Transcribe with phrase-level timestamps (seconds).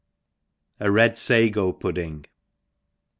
[0.79, 2.25] A red Sago Pudding.